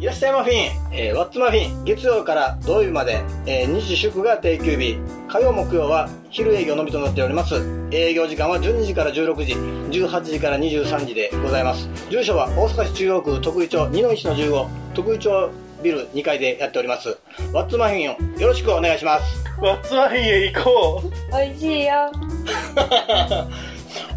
[0.00, 4.96] いらっしゃいマフィン、えー、ワッツマフィン、月曜から土曜日まで、えー、日祝が定休日、
[5.28, 7.56] 火曜木曜は昼営業のみとなっております。
[7.90, 9.52] 営業時間は12時から16時、
[10.00, 11.86] 18時から23時でございます。
[12.08, 15.50] 住所は大阪市中央区徳井町2の1の15、徳井町
[15.82, 17.18] ビル2階でやっております。
[17.52, 19.44] ワッツマフィンをよろしくお願いします。
[19.60, 21.10] ワッツマフィンへ行こう。
[21.30, 22.10] 美味しいよ。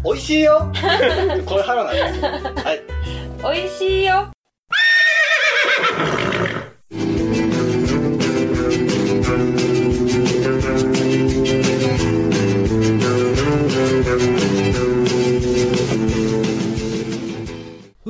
[0.02, 0.72] 美味しいよ。
[1.44, 2.64] これ腹なんです。
[2.64, 2.80] はい。
[3.42, 4.33] 美味しいよ。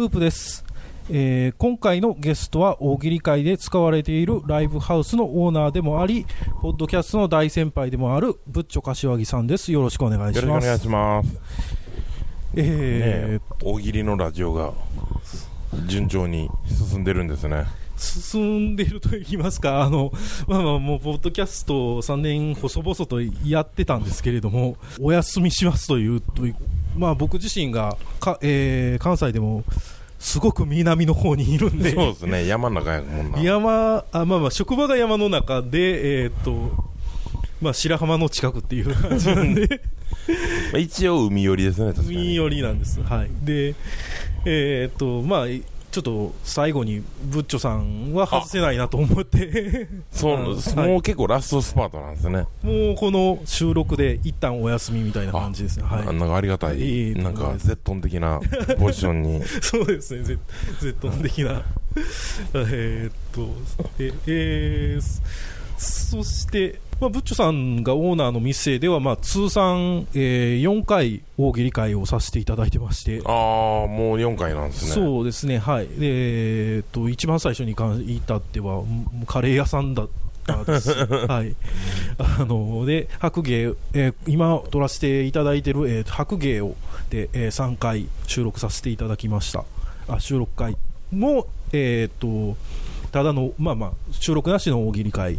[0.07, 0.65] ープです、
[1.11, 6.27] えー、今回のゲストは大喜利会で使われているライブハウスのオーナーでもあり
[6.61, 9.73] ポッドキャストの大先輩でもあるブッチョ柏木さんです。
[9.73, 10.47] よろしくお願いします。
[10.47, 11.39] よろしくお願いします。
[12.57, 14.73] えー、ね、大喜利のラジオが
[15.87, 17.67] 順調に進んでるんですね。
[17.97, 20.13] 進んでると言いますか、あの、
[20.47, 26.57] まあまあもう、ポッドキャスト3年細々とやってたんですけれども、お休みしますという、という
[26.97, 29.65] まあ僕自身がか、えー、関西でも、
[30.25, 33.39] すごく南の方にいるんで、そうですね、山の中やもんな。
[33.41, 36.71] 山、あまあまあ、職場が山の中で、えー、っと、
[37.61, 39.83] まあ白浜の近くっていう感じなんで
[40.81, 43.03] 一応海寄りですね、海寄りなんです。
[43.03, 43.31] はい。
[43.45, 43.75] で、
[44.47, 49.87] えー、っと、まあ、ちょっと最後にブッチョさんは外せないなと思って。
[50.11, 50.39] そう、
[50.75, 52.49] もう結構ラストスパートなんですね。
[52.65, 58.41] もうこの収録で一旦お休みみたいな感じですね、はい、なんかありがたい、いなんかゼットン的な
[58.77, 59.41] ポジションに。
[59.63, 60.25] そうですね。
[60.25, 60.37] ゼ
[60.83, 61.63] ットン的な。
[62.73, 63.49] えっと
[64.01, 65.23] ええー、
[65.79, 73.21] そしてまあ、ブッチョさんがオーナーの店では、まあ、通算、えー、4回大喜利会をさせていただいてまして。
[73.27, 73.33] ああ
[73.87, 74.93] もう4回なんですね。
[74.93, 75.59] そうですね。
[75.59, 75.89] はい。
[76.01, 78.83] えー、っと一番最初に言ったっては
[79.27, 80.09] カレー屋さんだっ
[80.47, 80.95] たです。
[81.29, 81.55] はい。
[82.17, 86.75] あので白芸、えー、今撮らせていただいてる、えー、白芸を
[87.11, 89.67] で、えー、3回収録させていただきました。
[90.09, 90.79] あ収録会
[91.13, 92.57] もえー、っと
[93.13, 95.39] ただのまあまあ収録なしの大喜利会、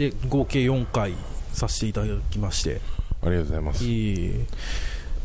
[0.00, 1.12] で合計4回
[1.52, 2.80] させていただきまして。
[3.22, 3.84] ありがとうございます。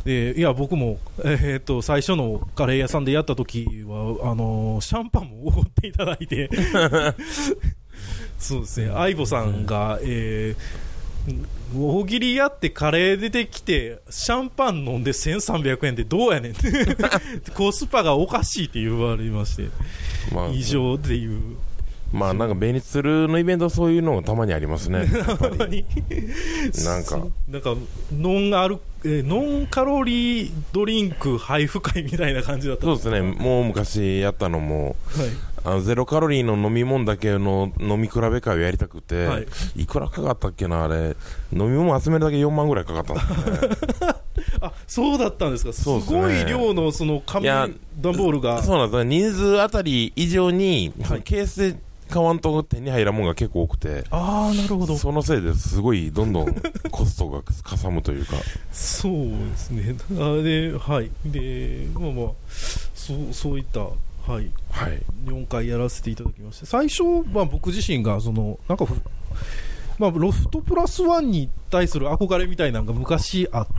[0.03, 6.49] でいや僕も、えー、っと最初のカレー屋さんでやった時はあのー、シャンパンもおごっていただいて。
[8.37, 8.91] そうですね。
[8.93, 16.53] 相棒さんが、えー、大喜利やってカレー出てきてシャンパン飲んで1300円でどうやねん
[17.55, 19.69] コスパがおかしいって言われまして、
[20.33, 21.55] まあ、異常っていう
[22.15, 25.05] まあなんかベニツルのイベントそういうのたまにありますね。
[26.85, 27.17] なんか。
[27.49, 27.75] なんか
[28.13, 33.21] ノンアルえノンカロリードリンク配布会みたいな感じだったそうですね。
[33.21, 34.95] もう昔やったのも、はい、
[35.65, 41.17] あのゼロカロリーの飲み物だけの飲み比べ会をやりたくて、はい、いくらかかったっけなあれ。
[41.51, 44.15] 飲み物集めるだけ4万ぐらいかかったんですね。
[44.61, 48.63] あそうだったんですか、すごい量のその紙段ボールが。
[48.63, 54.03] そうなんです人数あたり以上に、はい、ケースで買わんと手に入らんもんが結構多くて。
[54.09, 54.97] ああなるほど。
[54.97, 56.55] そのせいですごいどんどん
[56.91, 58.35] コストがかさむというか。
[58.71, 59.95] そうですね。
[60.11, 61.11] あではい。
[61.25, 62.27] でまあまあ
[62.93, 66.65] そうそういったはい、はい、4回やらせていただきまして。
[66.65, 68.87] 最初、まあ、僕自身がそのなんか
[69.97, 73.73] まあ、ロフトプラスワンに対する憧れみたいなのが昔あって、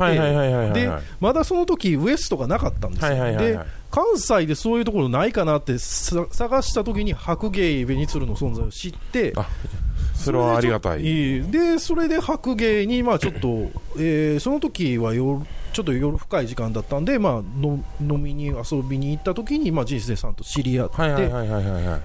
[0.73, 0.91] で
[1.21, 3.59] まだその時ウエストがなかったんですよ、で
[3.91, 9.33] 関西でそういうところないかなって探した時に白芸ベニツルの存在を知って、
[10.27, 11.03] それはありがたい。
[11.51, 20.97] で、それで白芸に、まあちょっと、えー、その時は夜、ちょっと夜深い時間だったんで、まあ、の飲みに遊びに行った時に、まあ、人生さんと知り合って、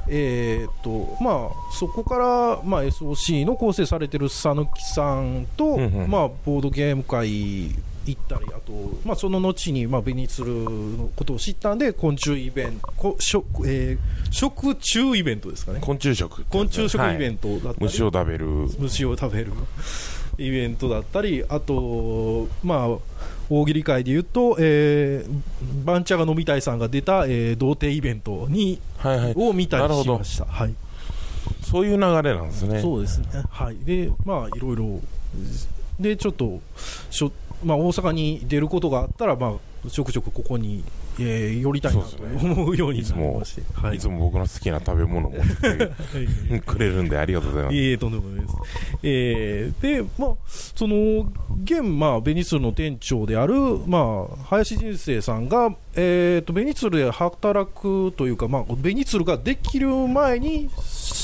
[0.09, 7.71] えっと、まあ、そこから、まあ、SOC の構成されてる佐野木さんと、まあ、ボードゲーム会
[8.05, 15.79] 行ったり、あと、まあ、その後に、まあ、ベニツルのことを知ったんで、昆虫イベント、こ食えー、食虫イベントですかね。
[15.81, 18.45] 昆虫食、昆虫食イベントだったり、はい、虫を食べる。
[18.79, 19.51] 虫を食べる。
[20.37, 22.97] イベントだったり、あと、まあ、
[23.49, 30.45] 大喜利会でいうと、えー、バンチャが飲みたいさんが出た、えー、童貞イベントに、はいはい、を見たりしました。
[30.45, 30.73] はい、
[31.61, 32.81] そういう流れなんですね。
[32.81, 33.27] そうですね。
[33.49, 33.77] はい。
[33.83, 34.99] で、まあ、いろいろ、
[35.99, 36.61] で、ちょっと、
[37.09, 37.31] しょ
[37.63, 40.83] まあ、大阪に出ることがあったら、まあ、ちょくちょくここに、
[41.19, 47.75] えー、寄りたいなと思うようになりまして、はい、いつも僕の好きな食べ物を持ってくれるんでありがとうございます。
[47.75, 48.55] いえ、とんでもないです。
[49.03, 51.31] えー、で、まあ、その、
[51.63, 53.55] 現、まあ、ベニツルの店長である、
[53.87, 60.69] まあ、林人生さんが、えっ、ー、と、ベニツルで働くというか、まあ、ベニツルができる前に、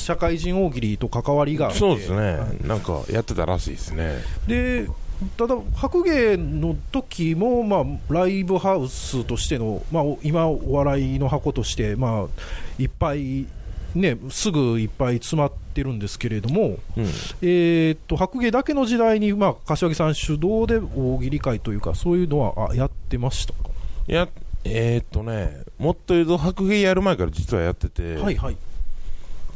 [0.08, 4.16] 社会人大喜利と関わりがあってそうですね、はい、なんかやってたらしいですね。
[4.48, 4.88] で
[5.36, 12.42] ただ、白芸の時もまも、あ、ライブハウスとしての、まあ、今、お笑いの箱として、まあ、
[12.78, 13.48] いっぱい、
[13.96, 17.06] ね、すぐいっぱい詰まってるんですけれども、うん、
[17.42, 23.70] えー、と白芸だけの時代に、まあ、柏木さん主導で大喜利会というか、そういうのはあやってましたか？
[24.06, 24.28] や
[24.66, 28.58] えー、っとね、もっと言うと、白芸やる前から実はやってて、はいはい、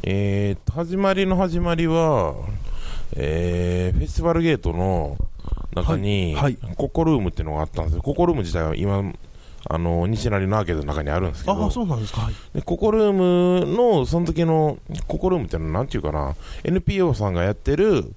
[0.03, 2.33] えー、と始まりの始まりは、
[3.15, 5.17] えー、フェスティバルゲートの
[5.75, 9.13] 中に、はいはい、ココルームっていうのがあったんですよ、ココルーム自体は今、
[9.69, 14.77] あの西成のアーケードの中にあるんですけど、あそうなんですか、はい、でココルームの、その時の
[15.07, 18.13] ココルームっていうのは、なんていうかな、NPO さんがやってる、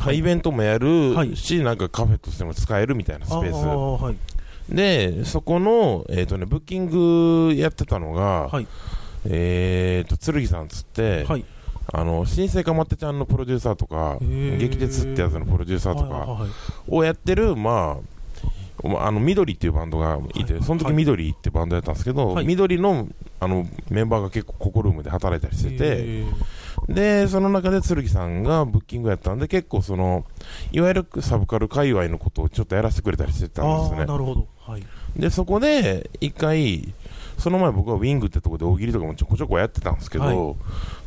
[0.00, 4.02] はい、イベントもやるし、なんかカフェとしても使えるみたいなスペース。
[4.02, 4.16] はい、
[4.74, 8.66] で、そこの、えーとね、ブッキングやってたのが、はい、
[9.24, 11.44] えーと、剣さんつって、はい
[11.92, 16.46] あの新生かまってちゃんのプロデューサーとか、劇鉄ってやつのプロデューサーとか
[16.86, 17.98] をやってる、ま
[18.84, 23.08] あ、あの緑っていうバンドがいて、はい、その時緑ってバンドやったんですけど、はい、緑の
[23.40, 26.24] あのメンバーが結構、ココルームで働いたりしてて、
[26.88, 30.24] でその中で剣さんがブッキングやったんで、結構その、
[30.72, 34.06] いわゆるサブカル界隈のことをちょっとやらせてくれたりしてたんですね。
[34.06, 34.84] なるほど、はい、
[35.16, 36.92] でそこで一回、
[37.38, 40.54] その前僕はウィングってとこで大喜利とかもちょこちょこやってたんですけど、は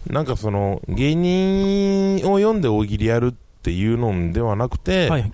[0.10, 5.32] い、なんかその芸人を読んで大喜利やるっていうのではなくて、はい、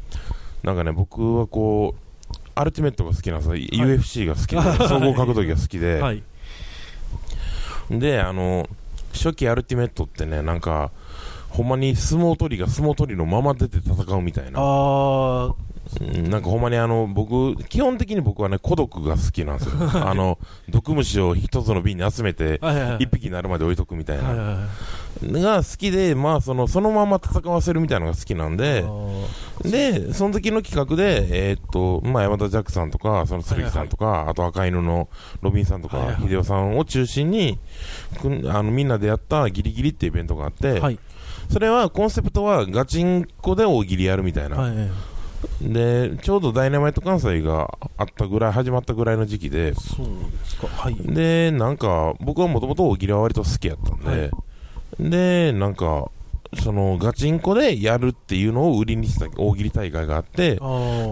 [0.63, 6.23] なんかね僕はこうアルティメットが好きなんですよ、はい、UFC が好きで、 総合格闘技が好きで、はい、
[7.91, 8.67] であの
[9.13, 10.91] 初期アルティメットってねなんか
[11.49, 14.59] ほんまに相撲取りが相撲取りのまま出て戦うみたいな
[16.29, 19.73] なんかほんまにあの、僕、基本的に僕はね、孤独が好きなんですよ。
[20.05, 20.37] あの、
[20.69, 22.59] 毒虫を一つの瓶に集めて、
[22.99, 24.67] 一匹になるまで置いとくみたいな。
[25.23, 28.85] が好きで、まあ、その、そのまま戦わせるみたいなのが好きなんで、
[29.63, 35.09] で、その時の企画で、えー、っと、まあ、山田ジャックさんとか、その剣さんとか、はいはい、あと赤犬の
[35.41, 37.57] ロビンさんとか、はいはい、秀夫さんを中心に、
[38.47, 40.99] あの、みんなでやったギリギリっていうイベントがあって、はい、
[41.49, 44.57] それは、コンセプトはガチンコで大喜利やるみたいな。
[44.57, 44.89] はい
[45.61, 50.95] で、ちょうどダイナマイト関西があったぐらい、始まったぐらいの時期で、そうですか、はい。
[50.95, 56.09] で、なんか、僕はもともと大喜利は割と好きやったんで、はい、で、なんか、
[56.63, 60.59] そのガチンコでやるっていうのを売りにした大喜利大会があって、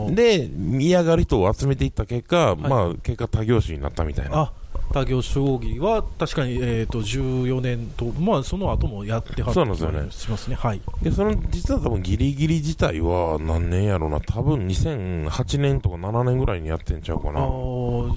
[0.10, 4.54] で、見上がる人を集めていった結果、はい、まあ、結果、他業種になったみたいな。
[4.96, 10.10] 他業将棋は確かに、えーと、14年と、まあ、その後もやってはそうなんですよね。
[10.10, 10.56] しますね。
[10.56, 10.82] はい。
[11.02, 17.42] で、その、実は多分ギリギリ自体は何年やろうな、多分2008年とか7年ぐらいにやってんちゃうかな。
[17.42, 17.48] ああ、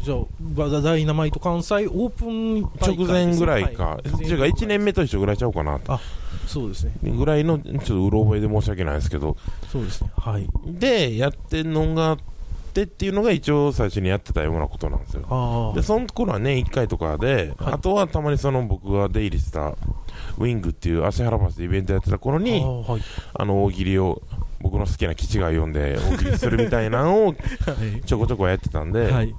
[0.05, 3.85] じゃあ、ダイナマイト関西オープン、ね、直前ぐらいか。
[3.85, 5.99] はい、っていうか、1年目と一緒ぐらいちゃうかなあ、
[6.47, 6.93] そうですね。
[7.03, 9.37] ぐらいの、ちょっとうろ覚えで申し訳ないですけど。
[9.73, 10.13] そうですね。
[10.17, 10.49] はい。
[10.65, 12.19] で、やってんのが、
[12.83, 15.73] ってっていうのが一応最初にやってたようなことなんですよ。
[15.75, 19.75] で、その頃は年1回とかで、はい、あとはたまにその僕が出入りした
[20.39, 23.03] ウィングっていう芦原橋でイベントやってた頃に、あはい、
[23.35, 24.23] あの大喜利を
[24.61, 27.35] 僕の好きな基地が読んで大喜利するみたいなのを
[28.05, 29.35] ちょこちょこやってたんで、はい、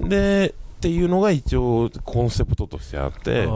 [0.00, 3.48] で、っていうのが一応コンセプトとしてあって、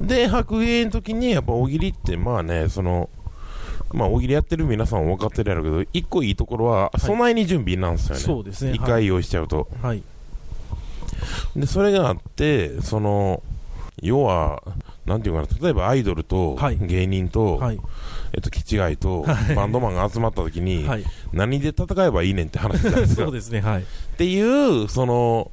[0.00, 3.08] で、白芸の時にやっぱ大喜利ってまあね、その、
[3.92, 8.20] まあ、大喜利やってる皆さん分かってるやろうけど、一個いいところは、備えに準備なんですよね。
[8.20, 8.72] そうですね。
[8.72, 9.68] 一回用意しちゃうと。
[9.82, 10.02] はい。
[11.56, 13.42] で、それがあって、その、
[14.02, 14.62] 要は、
[15.06, 17.80] なんていうかな、例えばアイドルと芸人と、はい、
[18.32, 23.22] えっと、気違いと、バンドマンが集まった時に、はい、何で戦えばいいねんって話じゃないですか。
[23.24, 23.82] そうですね、はい。
[23.82, 23.84] っ
[24.16, 25.50] ていう、その、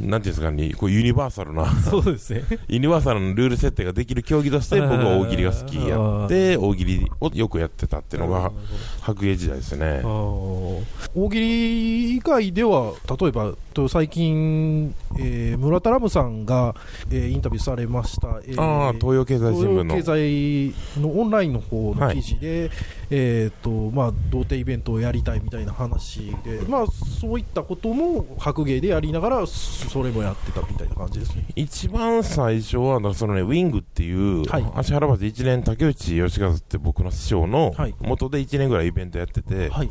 [0.00, 2.44] なんていうんですかね、こうユニバーサルなそうですね。
[2.68, 8.52] ユニバーサルのルール設定ができる競技として、 僕は大喜利が好きやって、大喜利をよくやってたっていうのが、
[9.00, 10.02] 白芸時代ですね。
[10.02, 10.82] 大
[11.30, 13.52] 喜利以外では、例えば、
[13.88, 16.74] 最近、えー、村田ラムさんが、
[17.10, 19.94] えー、インタビューされました、えー、ああ、東洋経済新聞の。
[19.94, 22.70] 経済のオンラインの方の記事で、はい、
[23.14, 31.44] えっ、と、まあ、童貞イベントをやりたいみたいな話で、まあ、そういったことも白芸でやりながら、それもやってたみたいな感じですね。
[31.54, 39.90] 一番最初は、そのね、ウィングっていう、はい、足原橋一年竹内義和って僕の師匠の、元で1年ぐらいイベントやってて、はい。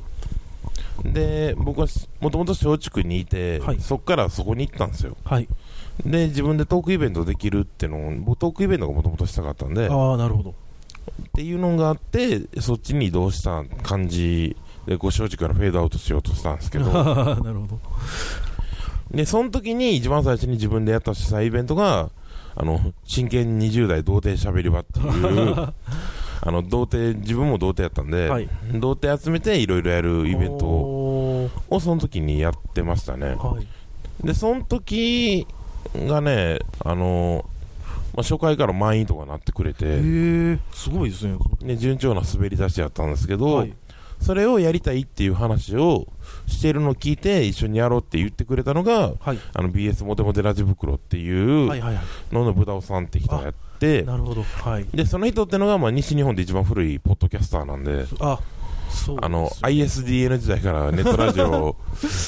[1.03, 1.87] で僕は
[2.19, 5.47] もともと松竹にいて、はい、そこからそこに行ったんですよ、はい、
[6.05, 10.53] で自分でトークイベントできるっていうのをトークイベントがもともとしたかったんでああなるほど
[11.29, 14.55] っていうのがあってそっちに移動した感じ
[14.86, 16.86] でこう松竹からフェードアウトしようとしたんですけど。
[16.91, 17.79] なるほど。
[19.12, 22.10] でその時に一番最初に自分でやった主催イベントが
[22.55, 25.55] あの真剣20代童貞しゃべり場っていう
[26.43, 33.58] あの童貞自分も童貞やったんで、はい、童貞集めていろいろやるイベントをその時にやってましたね、は
[34.24, 35.46] い、でその時
[35.96, 37.46] がねあの
[38.13, 40.01] まあ、初回から満員とかなってくれて。
[40.74, 43.74] すごいですねね順調な滑り出しやったんですけど、はい、
[44.22, 46.08] それをやりたいっていう話を
[46.46, 51.68] してるのを聞いて一緒にやろうって言ってくれたのが、はい、あの BS モテモテラジ袋っていう
[52.32, 58.39] ののぶたおさんって人がやってなるほど、はい、でその人ってのが、まあ、西日本で一番古いポッドキャスターなんであ
[59.22, 61.75] あの ISDN 時代からネットラジオを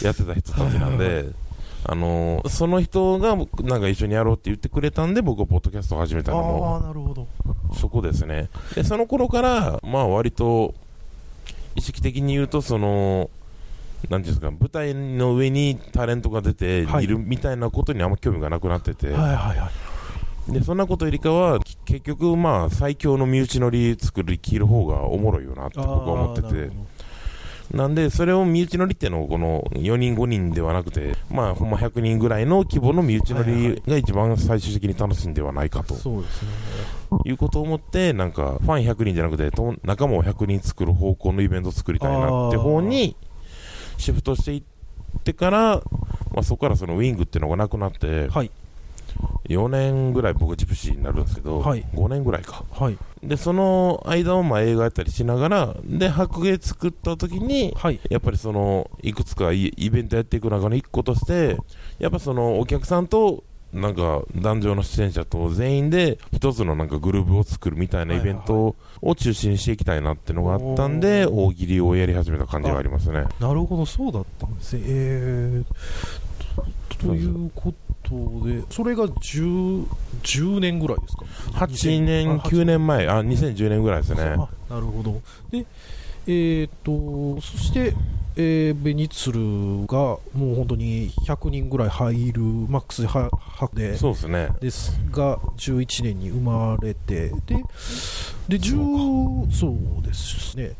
[0.01, 1.25] やってた人たちなんで
[1.85, 6.77] あのー、その人がなんか一緒にやろうって言ってくれたんで僕はポッドキャストを始めたのも。
[6.77, 7.27] あなるほど。
[7.75, 8.49] そこですね。
[8.75, 10.73] でその頃からまあ割と
[11.75, 13.29] 意識的に言うとその
[14.09, 17.07] なんですか舞台の上にタレントが出てい。
[17.07, 19.93] るみたいなことにあんま興味がなくなってて、はいはいはい
[20.47, 26.69] でそんなことよりかは結局まあ最強の身内乗り作り切る方がおもろいよなって僕は思ってて
[27.71, 35.95] なんで、それを身内乗りっていうのをこの4人、5人ではなくて、まあ、ほんま100人ぐらいの規模の身内乗りが一番最終的に楽しいんではないかと。
[35.95, 36.49] そうですね。
[37.25, 39.49] いうことを思って、なんか、ファン100人じゃなくて、
[39.83, 43.15] 仲間を100人作る方向のイベントを作りたいなって方に
[43.97, 44.63] シフトしていっ
[45.23, 45.81] てから、
[46.31, 48.51] まあ、そこからそのウィングっていうのがなくなって、はい、
[49.49, 61.57] 4年ぐらい僕ジプシーになるんですけど、はい、5年ぐらいか、はい、でその間をまあ映画やったりしながらで白芸作った時に、はい、やっぱりそのいくつかイベントやっていく中の一個として
[61.99, 63.43] やっぱそのお客さんと
[63.73, 73.25] なんか壇上の出演者と全員で一つのなんかグループを作るみたいなイベントを中心にしていきたいなっていうのがあったんで、大喜利をやり始めた感じがありますね。
[73.39, 74.83] なるほどそうだったんですね。
[74.85, 79.85] えー、ということとで、それが 10,
[80.21, 81.25] 10年ぐらいですか、
[81.65, 82.85] 8年、9年。
[82.85, 84.23] 前、あ2010年ぐらいですね。
[84.69, 85.21] なるほど。
[85.51, 85.65] で、
[86.27, 87.93] えーと、そして、
[88.35, 93.29] えー、ベニツルがもう本当に100人ぐらい入るマックスでは
[93.73, 94.49] でそうですね。
[94.59, 97.57] ですが11年に生まれてで
[98.47, 100.71] で10そうですね。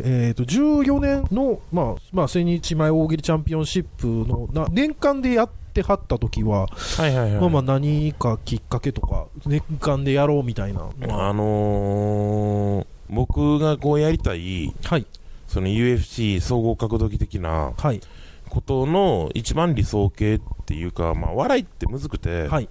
[0.00, 6.66] えーと、14年の、まあまあ、千日前大喜利チャンピオンシップのな年間でやってはった時は、
[6.96, 15.06] はいはいはい、まあまあ何かきっかけとか、年間でやろうみたいなあのー、僕がこうやりたい、はい、
[15.46, 17.72] その UFC 総合格闘技的な
[18.48, 22.68] ことの一番理想形っていうか、まあ、笑いってむずくて、はい、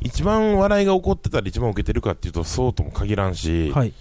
[0.00, 3.94] 一番笑いが起こってたら一番受けてるかっていうとそうとも限らんし、はい、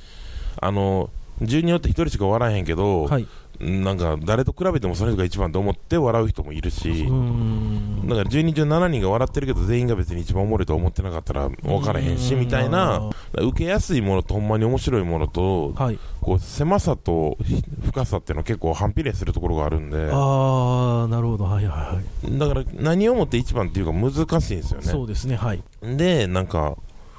[0.62, 1.10] あの
[1.42, 3.28] 順によって1人しか笑えへんけど、はい、
[3.60, 17.38] なんか誰と比べてもその人が一番と思って笑う人もいるし、だから10人中7人が笑ってるけど全員が別に一番おもろいと思ってなかったら分からへんしみたいな、受けやすいものとほんまに面白いものと、はい、こう狭さと
[17.84, 24.86] 深さっていうのは結構反比例するところがあるんで、あなるほど、はいはいはい、だから何をもって一番っていうか難しいんですよね。
[24.86, 25.62] そうですねはい。
[25.84, 26.78] でなんか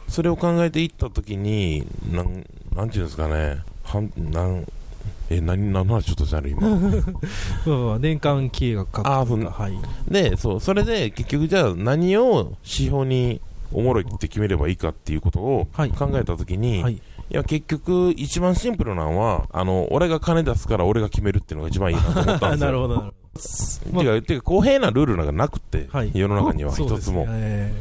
[0.08, 4.66] それを考えていったときになん、なんていうんですかね、はんなん
[5.30, 7.98] え何何の話ちょっとしたの今？
[7.98, 9.78] 年間計画あそはい、
[10.10, 13.40] でそうそれで結局じゃあ何を指標に
[13.72, 22.66] おもろいって決めればいいかっていうことを考えたときに、はい、いや結局一番シンプルなのはあの俺が金出すから俺が決めるっていうのが一番いいなと思ったんですよ。
[22.66, 23.12] なるほどなる
[23.92, 27.72] ほど、まあ、てか公平なルールなんかなくて、はい、世の中には一つも、ね、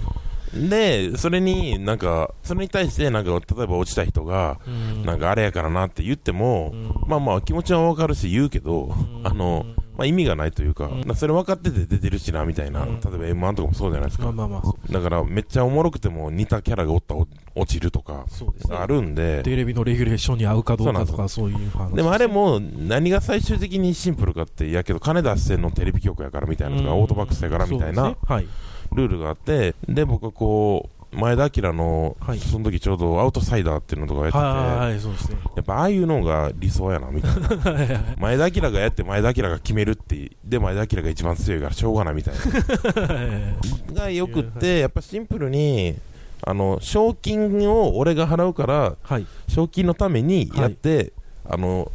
[0.54, 4.60] で、それになんか、それに対してなんか、例えば落ちた人が、
[5.06, 6.74] なんかあれやからなって言っても、
[7.08, 9.66] まあまあ気持ちはわかるし言うけど、あの、
[10.00, 18.26] まあ、意味がないというか、それ分かってて出てるしなみたいな、例えば M1 とかもそうじゃないですか、まあまあまあ、だからめっちゃおもろくても似たキャラがおったら落ちるとか、
[18.70, 21.94] あるんで、テレビのレギュレーションに合うかどうかとか、そういう話。
[21.96, 28.16] でもあれも、何が最終的にシンプルかって、やけど、金出してんのテレビ局やからみたいな、オートバックスやからみたいな。
[28.26, 28.48] はい。
[28.94, 38.04] ルールがあって、で、僕はこう、前田明の、はい、その時ちょうどアウトサイダーっていうのとかやってて、はいそうですね、やっぱああいうのが理想やなみたいな。
[38.18, 43.94] 前田明がやって前田明が決めるってで前田明が一番強いからしょうがないみたいな。
[44.04, 45.96] がよくってやっぱシンプルに
[46.44, 51.12] あの賞金を俺が払うから、はい、賞金のためにやって、
[51.50, 51.92] あの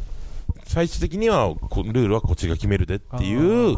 [0.65, 3.77] 最終的にはルールはこっちが決めるでっていう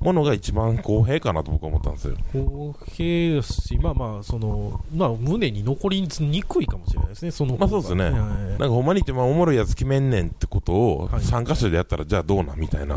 [0.00, 2.16] ものが一番公平かなと僕は思ったんですよ。
[2.32, 12.96] 公平ですし、まあまあ、そのまあ、胸に残りにくいかもしれないですね、そのまあそうですね、なんかほんまに言って、まあ、おもろいやつ決めんねんってことを、3箇所でやったら、じゃあどうなんみたいな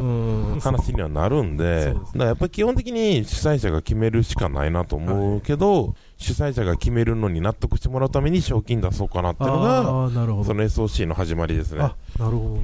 [0.60, 5.94] 話にはなるんで、だからやっぱり基本的に主催者が決めるしかないなと思うけど、はい。
[6.20, 10.10] 主催者が決めるのに納得してもらうために賞金出そうかなっていうのが
[10.44, 11.80] その SOC の始まりですね。
[11.80, 12.60] なるほど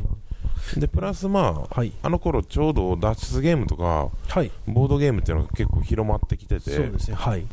[0.78, 7.46] でプラスまあ、はい、あの頃ちょうど脱出ゲームとか、はい、ボードゲームっていうのが結構広まってきててそうですね、はい、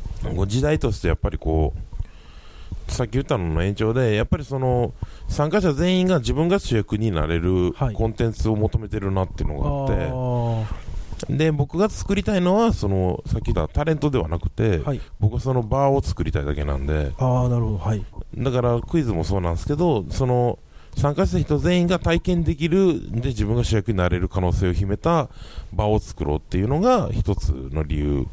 [0.46, 1.92] 時代としてやっぱりこう
[2.92, 4.92] さっき言ったのの延長でやっぱりその
[5.28, 18.04] 参加者全員が自分が主役になれるコンテンツを求めてるなっていうのがあって、で僕が作りたいのはそのさっき言ったタレントではなくて、はい、僕はそのバーを作りたいだけなんであなるほど、はい、
[18.36, 20.58] だからクイズもそうなんですけどその
[20.96, 25.28] 参加した人全員が体験できるで自分が主役になれる可能性を秘めた
[25.72, 28.26] 場を作ろうっていうのが一つの理由。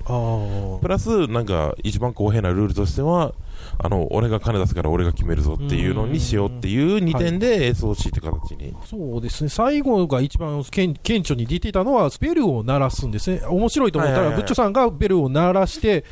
[0.82, 3.34] プラスなんか一番公平なルールとしては
[3.78, 9.50] あの俺が金出すから俺が決めるぞっていうのにしようっていう2点で SOC って形に、はい、そうですね。
[9.50, 13.42] 最後が一番顕著に出てたのはベルを鳴らすんですね。
[13.48, 16.04] 面白いと思ったら、ブッチョさんがベルを鳴らして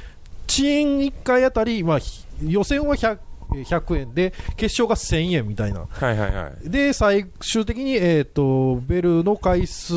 [0.50, 2.00] 遅延1回あたり、まあ、
[2.42, 3.18] 予選は100
[3.52, 4.14] 100円。
[4.14, 9.94] で決勝が1000円みたいな、はいはいはい、で最終的に、えーと、ベルの回数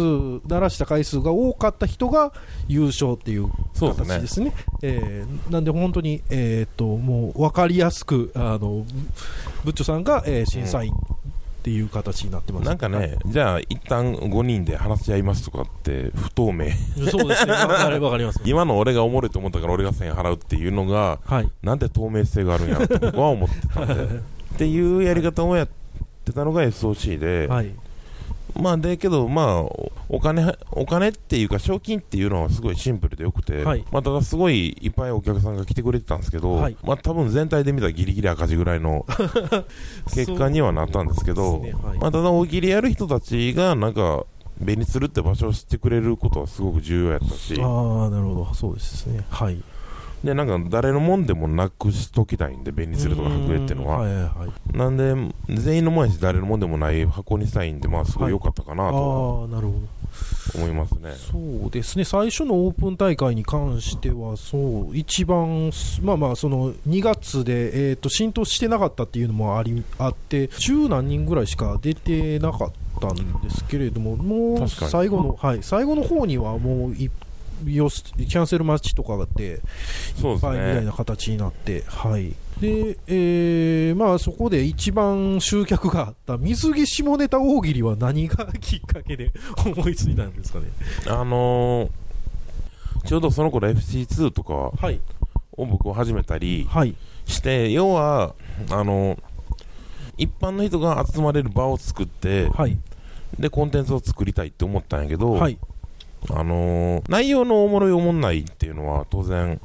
[0.46, 2.32] 鳴らした回数が多かった人が
[2.68, 4.52] 優勝っていう形ですね、
[4.82, 8.84] えー、なんで本当に、えーと、もう分かりやすくあの
[9.64, 10.92] ブッチョさんが、えー、審査員
[11.70, 12.66] っていう形になってます。
[12.66, 16.70] なんかね、じゃあ一旦5人で話し合いますとかって不透明。
[17.08, 18.40] そうですね、わかります。
[18.44, 23.94] 今の俺がおもろいと思ったから俺が1000円払うっていうのが、はい、なんで透明性があるんやろと僕は思ってたんで、
[24.54, 25.68] っていうやり方をやっ
[26.24, 27.70] てたのが SOC で、はい、
[28.58, 29.60] まあ、でけど、まあ、
[30.08, 39.06] お金、お金っていうか、賞金っていうのはすごいシンプルでよくて、はい、まあ、ただすごいいっぱいお客さんが来てくれてたんですけど、はい、まあ、多分全体で見たらギリギリ赤字ぐらいの
[40.14, 44.26] 結果にはなったんですけど、ねはい、まあ、ただ大喜利やる人たちが、なんか、
[44.58, 47.58] 目にするって場所を知ってくれることはすごく重要やったし。
[47.60, 49.24] ああ、なるほど、そうですね。
[49.30, 49.62] はい。
[50.24, 55.14] でなんか誰のもんでもなくしときたいんで便利するとか白衣っていうのは、はいはい、なんで
[55.48, 60.00] 全員のもんやし誰のもんでもない箱にしたいんでまあすごい良かったかなと、はい、なるほど。
[60.54, 61.12] 思いますね。
[61.12, 62.04] そうですね。
[62.04, 65.70] 最初のオープン大会に関してはそう一番
[66.02, 76.94] まあまあその2月で、えーと、浸透してなかったっていうのもありあって十何人ぐらいしか出てなかったんですけれどももう最後の、はい、最後の方にはもう
[77.64, 79.60] 一よキャンセル待ちとかがあって、いっ
[80.40, 82.34] ぱいみたいな形になって、はい。
[82.60, 89.32] でえーまあ、そこで一番集客があった水着下ネタ大喜利は何がきっかけで
[89.64, 90.66] 思いついたんですかね、
[91.06, 94.72] あのー、ちょうどその頃 FC2 とか
[95.52, 96.68] を僕は始めたり
[97.24, 98.34] して、はい、要は
[98.70, 99.18] あのー、
[100.18, 102.76] 一般の人が集まれる場を作って、はい、
[103.38, 105.58] でコンテンツを作りたいって思ったんやけど、はい、
[106.28, 109.60] あのー、内容のおもろいおもんないっていうのは当然、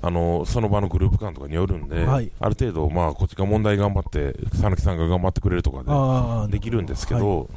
[0.00, 7.48] あのー、その場のグループ感とかによるんで、はい、ある程度、まあ、こっちが問題頑張って、佐々木さんが頑張ってくれるとかでできるんですけど、はい、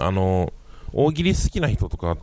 [0.00, 0.52] あのー、
[0.92, 2.18] 大喜利好きな人とかっ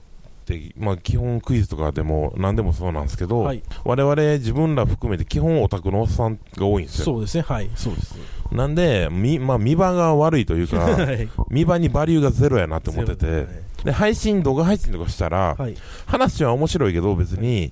[0.45, 7.05] て、まあ、基本クイズとかでも何でもそうなんですけど、はい、我々自分ら含めて基本オタクのおっさんが多いんですよ。
[7.05, 8.15] そうですね、はい、そうです。
[8.51, 17.71] なんで、み、まあ、見場が悪いというか、 はい、見場にバリューがゼロやなって思ってて、で、配信、動画配信とかしたら、はい、話は面白いけど、別に、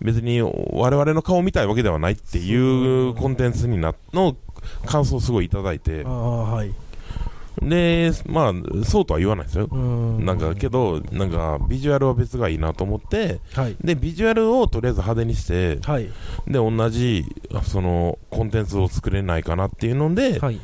[0.00, 2.54] 別に我々の顔見たいわけではないってい
[3.08, 4.36] うコンテンツになの
[4.84, 9.66] 感想をすごいいただいて、はい、で、まあ、そうとは言わないですよ。
[9.68, 16.04] なんか、けど、なんか、ビジュアルは別がいいなと思って、はい、で、ビジュアルをとりあえず派手にして、はい、
[16.46, 17.24] で、同じ、
[17.62, 20.60] その、コンテンツを作れないかなっていうので、はい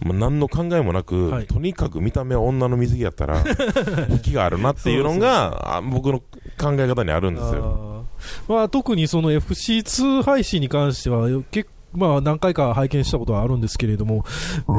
[0.00, 3.42] まあ、何の考えもなく、はい、とにかく見た目は女の水着やったら、
[4.10, 8.04] 引きがあるなっていうのが、僕の考え方にあるんですよ。
[8.48, 14.24] まあ、特にその FC2 配信に関しては、結まあ、何回か拝見したことはあるんですけれども、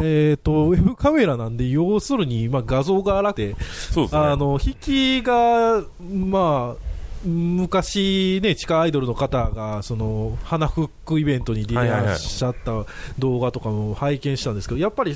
[0.04, 3.56] えっ、ー、と、ウェブカメラなんで、要するに、まあ、画像が荒くて、
[3.92, 4.76] そうですね、あの、引
[5.22, 6.87] きが、まあ、
[7.26, 12.86] 昔ね、地下アイドルの方が、その、花フックイベントに出らっしゃった
[13.20, 15.16] 動画とかも拝見したんですけど、やっぱり、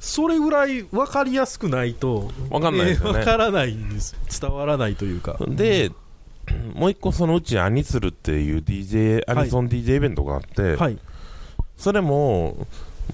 [0.00, 3.12] それぐらい分かりやすくないと、分かんないですね。
[3.12, 4.16] 分からないんです。
[4.40, 5.36] 伝わらないというか。
[5.40, 5.90] で、
[6.74, 10.98] もう一個そのうちアニツルっていう DJ、アニソン DJ イベントがあって、はい、
[11.76, 12.66] それも、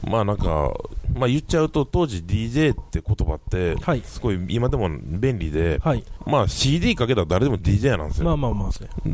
[0.03, 0.73] まあなんか、
[1.15, 6.05] まあ言っちゃうと当時 DJ って言葉って、はいすごい今でも便利で、はい。
[6.27, 8.25] まあ CD かけたら誰でも DJ なんですよ。
[8.25, 8.71] まあまあまあ、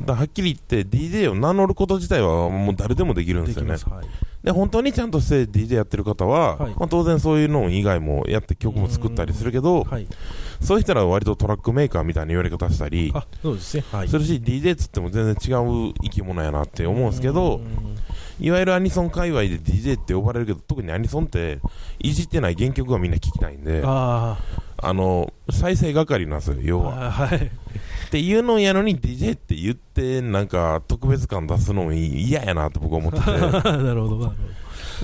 [0.07, 3.93] だはっきり言って DJ を名乗ること自体はもう誰でもできるんでよねですきま。
[3.93, 3.95] す。
[3.95, 4.07] はい。
[4.43, 10.07] で、本当にちゃんとして DJ やってる方は、はいまあ当然そういうの以外もやって曲も作ったりするけど、はい。
[10.61, 13.85] そういう人らは割とトラックメーカーみたいな言われ方したり、あ、そうですね。
[13.93, 14.09] はい。
[14.09, 15.55] するし DJ っつっても全然違
[15.91, 17.97] う生き物やなって思うんですけど、うん
[18.41, 21.61] いわゆるアニソン界隈で DJ って呼ばれるけど、特にアニソンって、
[22.03, 24.39] いじってない原曲がみんな聞きたいんで、あ
[24.83, 27.11] あの、再生係なんですよ、要あ、は。
[27.11, 27.39] はい。
[27.39, 27.51] っ
[28.11, 34.17] ていうのやのに DJ って言って、なんか特別感出すのも嫌やなって僕は思って なるほど、なるほ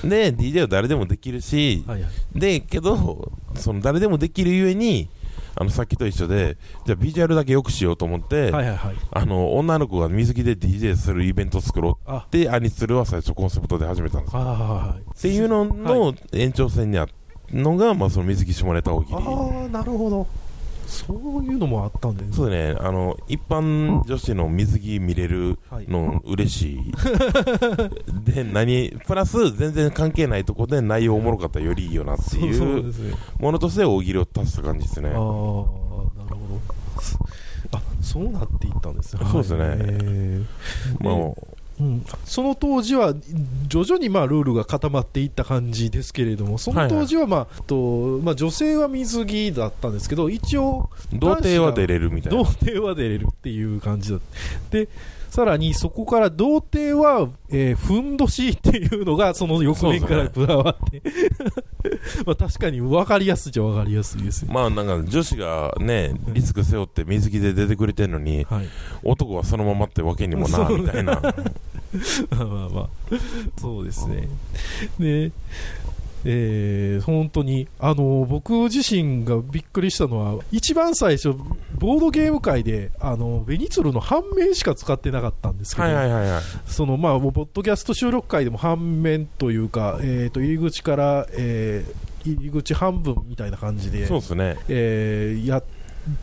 [0.01, 0.07] て。
[0.07, 1.91] で、DJ は誰でもできるし、ど。
[1.93, 2.39] はいはい。
[2.39, 5.09] で、けど、その誰でもできるゆえに、
[5.59, 8.95] あの、さっきと一緒で、じゃあビジュアルだけ良くしようと思って、はいはいはい。
[9.11, 15.01] あの、女の子が水着で DJ するイベントを作ろうあっ、て、アニツルは最初コンセプトで始めたんですはい。
[15.01, 17.13] っていうのの延長線にあった
[17.51, 19.15] のが、まあ、その水木下ネタ大喜利。
[19.15, 20.27] ああ、なるほど。
[21.05, 25.87] そういうのもあったんですそうね、あの、一般女子の水着見れるはい。
[25.87, 26.91] の嬉しい。
[28.23, 32.93] で、何、プラス全然関係ないとこで内容おもろかったらよりいいよなっていう。
[33.39, 35.15] ものとして大喜利を足した感じですねああ、。
[35.15, 35.73] なるほ
[36.25, 36.59] ど。
[37.73, 39.21] あ、そうなっていったんですね。
[39.31, 40.45] そうですね
[40.99, 41.13] まあ、
[41.79, 43.13] うん、その当時は
[43.67, 52.45] 徐々にまあルールが固まっていった感じですけれども、その当時はまあ、とまあ女性は水着だったんですけど、一応、童貞は出れるみたい童な。
[52.49, 54.19] 貞は出れるっていう感じだ。
[54.71, 54.89] で、
[55.37, 61.03] さらにそこから童貞は、えーふんどしっていうのがその翌年から加わって、
[62.25, 64.51] まあ確かに分かりやすいじゃ分かりやすいですよ。
[64.51, 68.67] まあなんか女子がね、リスク背負って水着で出てくれてんのに、はい。
[69.03, 71.21] 男はそのままってわけにもな、みたいな。
[71.21, 72.89] まあまあまあ、
[73.61, 74.27] そうですね。
[74.97, 75.31] で、
[76.29, 81.33] えー本当に、あの、僕自身がびっくりしたのは、一番最初、
[81.75, 86.41] ボードゲーム界で、あの、ベニツルの半面しか使ってなかったんですけど、はいはいはいはい。
[86.65, 94.57] その、まあ、ポッドキャスト収録会でも半面というか、えっ、と、入り口から、えー入り口半分みたいな感じで、そうですね。
[94.67, 95.63] えーや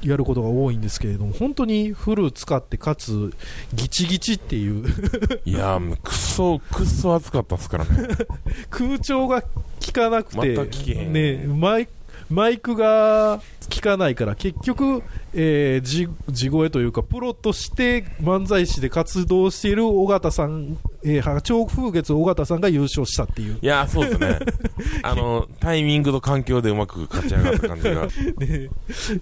[0.02, 3.32] やることが多いんですけれども、本当にフル使って、かつ、
[3.72, 4.86] ギチギチっていう、
[5.44, 8.08] いやー、もうくっそ、くっそ暑かったっすからね。
[8.70, 9.48] 空調が効
[9.92, 11.88] かなくて、全く効けへんね、マイ
[12.30, 13.40] マイクが
[13.72, 15.02] 効かないから、結局、
[15.34, 23.58] えー、地地声というか、プロとして漫才師で活動している尾形さん、えー、波長風月尾形さんが優勝したっていう。
[23.60, 24.38] いやー、そうですね。
[25.02, 28.08] あの、タイミングと環境でうまく勝ち上がった感じが。
[28.38, 28.68] ね、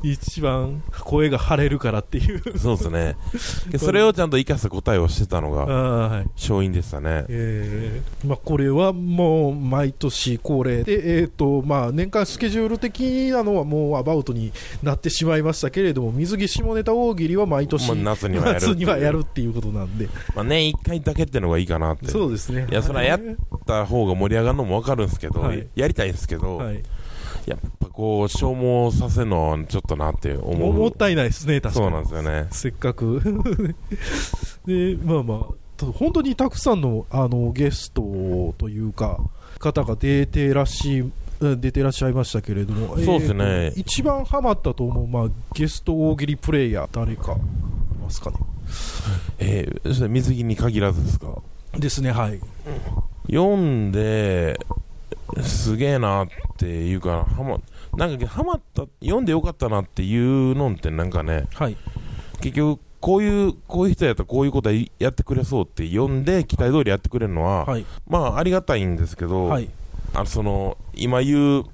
[0.02, 2.58] 一番声が張れるからっていう。
[2.58, 3.16] そうですね。
[3.70, 7.24] で それをちゃんと生かした答えをしてたのあが、ーはい勝因でしたね。
[7.28, 22.08] えーまあ、これはもう毎年恒例で、えーとまあ、年間スケジュール的なのはもうアバウトになってしまいましたけれども水着下ネタ大喜利は毎年、まあ夏にはやるっていうことなんでまあ、年一回だけってのがいいかなって。
[22.08, 23.20] そうですねいや、それはやっ
[23.66, 26.82] た方が盛り上がるのもわかるんですけど、はいやりたいんですけど、はい、
[27.46, 30.72] やっぱこう、消耗させるのはちょっとなって思う。
[30.72, 32.46] ももったいないですね確かにそうなんですよね。
[32.50, 33.20] せっかく
[34.66, 39.18] でまあまあと本当にたくさんのあのゲストというか
[39.58, 41.00] 方が出てらっし
[41.40, 47.36] うん出てらっしゃいましたけれども、そうですねえーと一番ハマったと思う、まあ、ゲスト大喜利プレイヤー誰かい
[48.00, 48.36] ますかね？
[49.40, 51.42] えー、水着に限らずですか？
[51.78, 52.40] ですねはい。
[53.26, 54.58] 読んで、
[55.42, 57.60] すげえなっていうか、はま、
[57.96, 61.76] なんか、ハマった、読んでよかったなっていうのってなんかね、はい。
[62.40, 67.86] 結局、こういう、こういう人やったらこういうことやってくれそうって読んで、期待通りやってくれるのは、はい。
[68.06, 69.68] まあ、ありがたいんですけど、はい。
[70.14, 71.64] あその、今言う、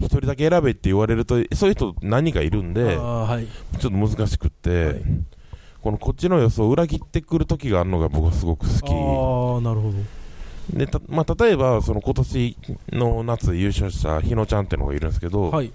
[0.00, 3.46] 一人だけ選べって言われると、そういう人何人かいるんで、はい。
[3.78, 5.02] ちょっと難しくって、はい
[5.86, 9.98] このこっちの予想を裏切ってくる時があるのが僕はすごくあ好ーなるほど。
[10.72, 10.76] き。
[10.76, 12.56] で、たまあ、例えば、その今年
[12.90, 15.70] の夏優勝した日野ちゃんっていうのがいるんですけど、はい。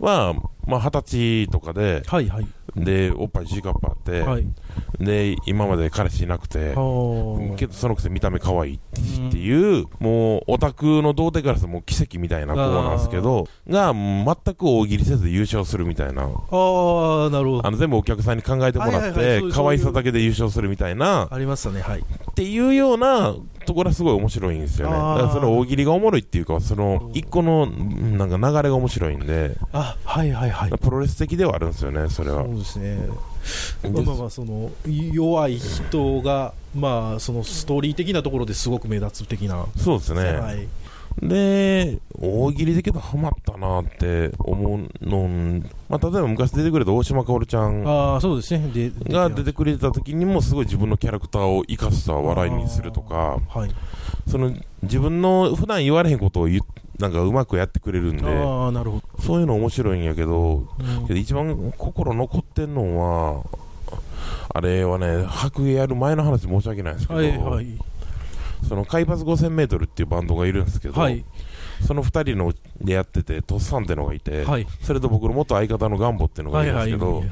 [0.00, 0.34] は、
[0.66, 2.46] まあ、二十歳とかで、はいはい。
[2.74, 4.44] で、おっぱい G カップあって、はい
[4.98, 6.74] で、今まで彼氏いなくて
[7.56, 17.66] けどそのくせ見た目可愛いっていう、もうオタクの童貞からするともう奇跡みたいな子なんですけど、が全く大喜利せず優勝するみたいな、あーなるほど。
[17.66, 22.00] あの全部お客さんに考えてもらっはいはいはいそうてい、う可愛さだけで優勝するみたいな、ありましたねはい。
[22.00, 23.34] っていうような
[23.66, 24.92] ところはすごい面白いんですよね。
[24.94, 30.70] だからその大喜利がおもろいっていうか、その一個のうんなんか流れが面白いんで、あはいはいはい。
[30.78, 32.44] プロレス的ではあるんですよね、それは。
[32.44, 32.50] そ。
[32.50, 32.96] うですね。
[32.96, 33.08] で
[33.82, 40.22] まあまあまあその弱い人がまあそのストーリー的なところですごく目立つ的な、そうですね。
[40.22, 40.68] はい。
[41.20, 48.70] で、大喜利でけどハマったなって思うの、まあ、例えば昔出てくれた大島かおるちゃんあそうですね。
[48.72, 53.70] でが出てくれた時にもすごい自分のキャラクターを生かした笑いにするとか、はい、
[54.30, 56.60] その自分の普段言われへんことを言
[56.98, 59.22] なんかうまくやってくれるんであなるほど。
[59.22, 63.44] そういうの面白いんやけど、うん、けど一番心残ってんのは
[64.54, 67.66] あれはね白芸やる前の話申し訳ないんですけど、はいはい、
[68.68, 71.24] その海抜 5000m っていうバンドがいるんですけど、はい、
[71.82, 77.22] その2人のでやってて、トッサンってのがいて、はい、それと僕の元相方のガンボっていうのがいるんですけど、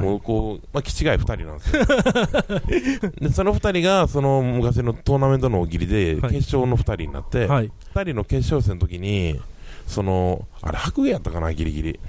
[0.00, 3.10] もうこう、まあ、気違い2人なんですよ。
[3.28, 9.40] で、その2人が、その昔のトーナメントの大喜利で、決勝の2人になって、はい、2人の決勝戦の時に、
[9.86, 12.00] その、あれ、白芸やったかな、ギリギリ。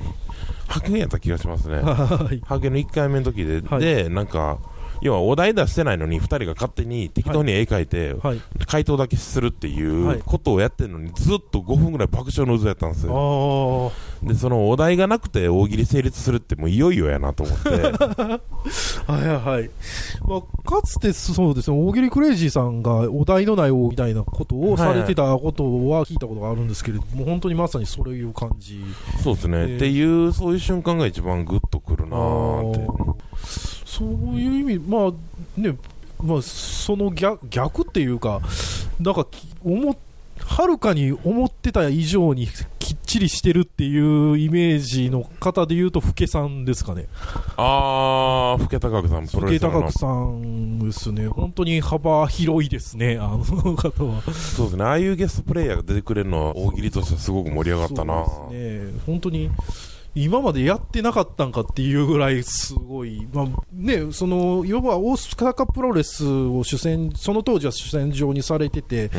[0.68, 1.82] 白芸やった気がしますね。
[2.46, 4.60] 白芸の1回目の時で、で、なんか、
[5.06, 13.92] 要はお題出してないのに2人が勝手に適当に絵描いて、はい、回答だけするっていうことをやってるのにずっと5分ぐらい爆笑の渦やったんですよ。
[14.24, 17.70] でそのお題がなくて大喜利成立するってもういよいよやなと思って。
[19.06, 19.70] はいはい、
[20.28, 28.82] まあ、かつてそうですね大喜利クレイジーさんがお題のない王みたいなことをされてたことは聞いたことがあるんですけれども、はい、本当にまさにそういう感じ。
[29.22, 32.80] そうですね、えー、っていうそういう瞬間が一番グッとくるなって
[33.98, 35.12] そういう意味、まあ
[35.58, 35.78] ね、
[36.22, 38.42] まあ、その逆逆っていうか、
[39.00, 39.26] なんか
[39.64, 39.96] 思
[40.40, 47.08] はるかに思ってた以上にきっちりしてるっていうイメージの方でいうと、ふけさんですかね。
[47.56, 54.22] ああ、ふけたかくさん、ふけたかくさんですね、本当に幅広いですね、あの方は。
[54.34, 58.26] そうですね、ああいうゲストプレイヤーが出てくれるのは、大喜利としてはすごく盛り上がったな。
[58.26, 59.50] そうですね、本当に
[60.16, 69.12] 今までやってなかったんかっていうぐらいすごい、まあね、その要は大阪プロレスを主戦その当時は主戦場にされてて、うん、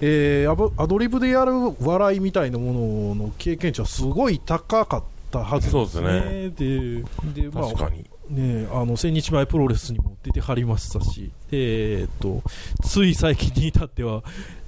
[0.00, 6.50] えー、アドリブでやる笑いみたいなものの経験値はすごい高かったはずですね。
[6.50, 7.02] で
[7.42, 7.90] でまあ
[8.30, 12.42] ね、あの千日前プロレスにも出てはりましたし、えー、っと
[12.82, 14.22] つい最近に至っては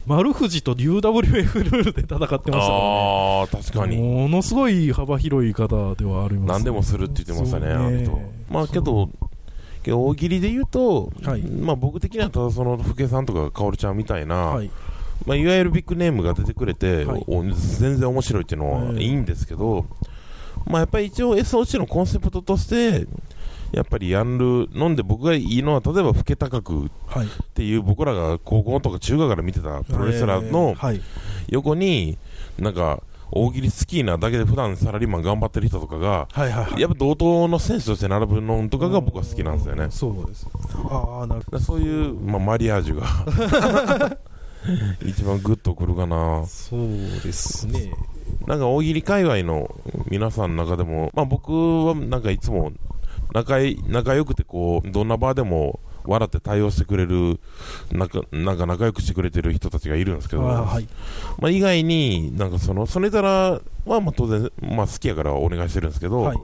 [0.07, 2.63] 丸藤と UWF ルールで戦ってましたからね。
[2.71, 3.97] ああ、確かに。
[3.99, 8.21] ものすごい幅広い方ではあります、ね、何でもするって言ってましたね、あの人。
[8.51, 9.11] まあけど、
[9.87, 14.71] 大喜利で言うと、はい、まあ僕的にはただその、ふけさんとかかおるちゃんみたいな、はい、
[15.27, 17.25] まあ、いわゆるビッグネームが出てくれて、はい、
[17.79, 19.87] 全然面白いっていうのはいいんですけど、
[20.66, 23.07] まあやっぱり一応 SOC のコンセプトとして、
[23.73, 26.88] やっぱりやる飲んで僕がいいのは例えば老け高くっ
[27.55, 30.75] ていう僕らが高校とか中学から見てたプロレスラーの
[31.49, 32.18] 横に
[32.59, 36.27] なんか大喜利スキーなだけで普段サラリーマン頑張ってる人とかが、
[36.77, 39.87] やっぱ同等の選手として並ぶのとかが僕は好きなんですよね。
[39.90, 40.49] そうです
[40.90, 44.18] あなるそういう、まあ、マリアージュが
[45.05, 46.44] 一番グッとくるかな。
[46.46, 46.81] そう
[47.23, 47.92] ですね。
[48.47, 49.75] なんか大喜利界隈の
[50.09, 51.53] 皆さんの中でも、まあ僕
[51.87, 52.73] はなんかいつも
[53.33, 57.38] 仲仲良くてこう、どんな場でも笑って対応してくれる、
[57.93, 60.88] なんかなんか仲良くしてくれてる人たちがいるんですけど、はい、
[61.38, 66.38] まあ、意外に、なんかその、それたらはまあ当然、まあ、好きやからお願いしてるんですけど、はい、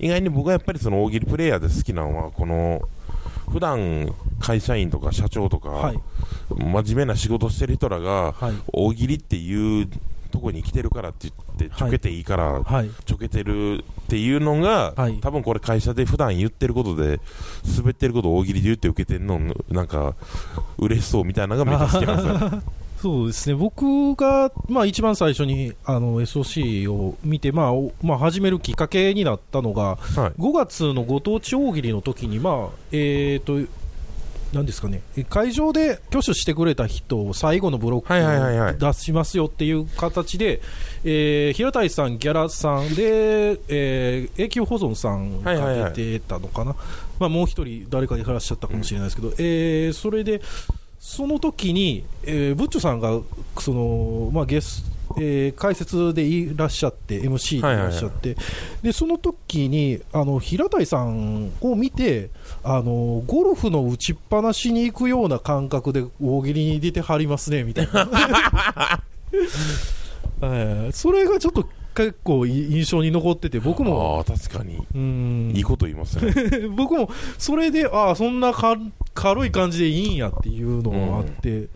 [0.00, 2.82] 意外に僕はやっぱりその大喜利プレイヤーで好きなのは、この、
[3.50, 5.98] 普段会社員とか社長とか、はい、
[6.50, 8.34] 真面目な仕事してる人らが、
[8.72, 9.88] 大喜利っていう
[10.30, 17.20] とこに来てるからって言って、ちょけていいから、はい、ちょけてるっていうのが、はい、多分これ会社で普段言ってることで、
[17.76, 20.14] 滑ってることを大喜利で言って受けてるの、なんか、
[20.78, 22.62] 嬉しそうみたいなのがめっちゃ好きなんですよ。
[23.00, 23.54] そうですね。
[23.54, 33.70] 僕が、まあ、一番最初にあの SOC を見て、まあまあ、始めるきっかけになったのが、はい、5月のご当地大喜利の時に、まあえーと
[34.52, 40.62] なんですかね、会場で挙手してくれた人を最後のブロックを出しますよっていう形で、
[41.04, 46.76] えー、平谷さん、ギャラさんで、えー、永久保存さんが出てたのかな、
[47.18, 50.40] まあ、もう一人、誰かいらっしゃったかもしれないですけど、うん、えー、それで、
[50.98, 53.20] その時に、えー、ブッチョさんが
[53.58, 54.84] その、まあ、ゲス
[55.16, 58.36] えー、解説でいらっしゃって MC でいらっしゃって、
[58.82, 62.30] でその時にあの平台さんを見て
[62.62, 69.02] あのゴルフの打ちっぱなしに行くような感覚で大喜利に出てはりますねみたいな、
[70.42, 71.66] え ー、それがちょっと
[71.98, 74.20] 結構印象に残ってて僕も。
[74.20, 74.78] あ確かに。
[74.94, 75.52] うん。
[75.54, 76.32] いいこと言いますね。
[76.70, 78.52] 僕もそれでああそんな
[79.14, 81.68] 軽い感じでいいんやっていうのがあって、うん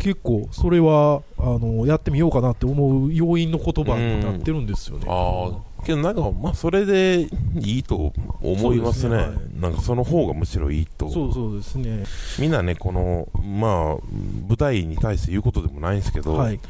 [0.00, 7.28] 結構それはあのやってみようかなって思う要因の言葉になってるんですよね、うん、あけどなんか、まあ、それで
[7.60, 9.16] いいと思いますね、すね。
[9.16, 12.04] はい、なんかその方がむしろいいと、そうそうですね。
[12.38, 14.06] みんなね、この、まあ、
[14.48, 16.60] 舞台に対して言うことでもないんですけど、はい、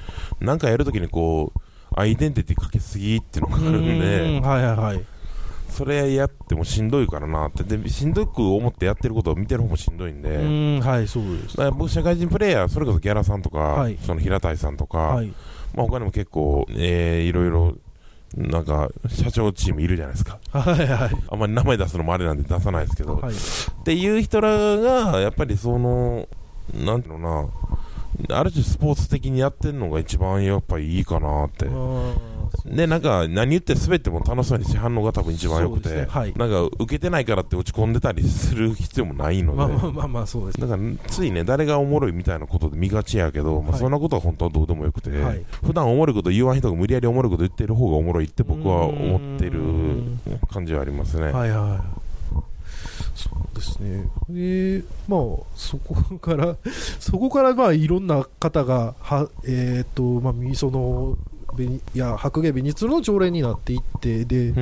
[0.40, 1.60] なんかやるときにこう、
[1.96, 5.04] アイデンティティかけすぎっていうのがあるんで、はいはいはい、
[5.68, 11.56] それやってもしんどいからなって、でしんどく思ってやってることを見てる方もしんどいんで、んはい、そうです。
[11.72, 15.32] 僕、社会人プレイヤー、それこそギャラさんとか、はい、その平たいさんとか、はい、
[15.74, 17.76] まあ他にも結構、えー、いろいろ
[18.36, 20.38] なんか、社長チームいるじゃないですか。
[20.52, 21.10] はいはい。
[21.30, 23.16] あんまり名前出すのもあれなんで出さないですけど。
[23.16, 26.28] はい、っていう人らが、やっぱりその、
[26.72, 27.48] なんていうのな、
[28.30, 31.66] ある種スポーツ的にやってるのが一番やっぱりいいかなって。
[32.66, 36.06] で、なんか、何言って滑っても楽しそうにし反応が多分一番良くて、ね。
[36.08, 49.60] はい、なんか、受けてないからって落ち込んでたりする必要もないので、まあまあまあまあそうです、だから、ついね、誰がおもろいみたいなことで見がちやけど、まあ、そんなことは本当はどうでもよくて、はい、普段おもろいこと言わん人が無理やりおもろいこと言ってる方がおもろいって僕は思ってる
[50.52, 51.32] 感じはありますね。
[51.32, 52.09] はいはい。
[53.20, 54.10] そうですね。
[54.30, 55.20] で、まあ、
[55.54, 56.56] そこから、
[56.98, 61.18] そこから、まあ、いろんな方が、は、えっ、ー、と、まあ、みその、
[61.58, 64.54] いや白芸ベニツの常連になっていってでうん、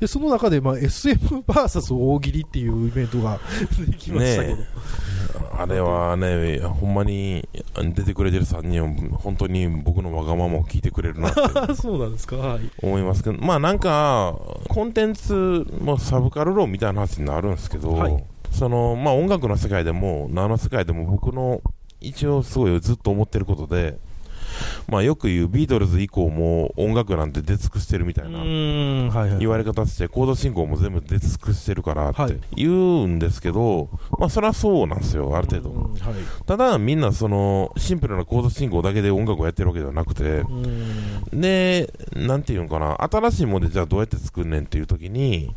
[0.00, 3.40] でその中で、まあ、SMVS 大喜利っていうイベントが
[3.86, 4.66] できましたけど、ね、
[5.58, 7.48] あれはねほんまに
[7.94, 11.40] 出てくれてる3人は本当に僕のわがままを聞いてくれるなって。
[11.74, 13.38] そうなんですか、はい、思いますけど。
[13.38, 21.60] まあなんかコンテンツもサブカル論みたいな話になるんですけど、はい、そのまあ音楽の世界でも何の世界でも僕の
[22.00, 23.98] 一応すごいずっと思ってることで
[24.88, 28.38] まあ、よく言うビートルズ以降も音楽なんて出尽くしてるみたいな
[29.38, 35.90] 言われ方して、コード進行も全部出尽くしてるからって言うんですけど、まあ、それはそうなんですよ、ある程度。
[36.46, 40.44] ただ、みんなそのシンプルなコード進行だけで音楽をやってるわけではなくて、
[41.32, 45.52] で、なんていうのかな、新しいものでじゃあどうやって作んねんっていう時に、